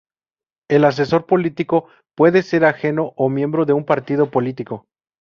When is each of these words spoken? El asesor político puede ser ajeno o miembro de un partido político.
El 0.67 0.83
asesor 0.85 1.27
político 1.27 1.85
puede 2.15 2.41
ser 2.41 2.65
ajeno 2.65 3.13
o 3.17 3.29
miembro 3.29 3.65
de 3.65 3.73
un 3.73 3.85
partido 3.85 4.31
político. 4.31 4.87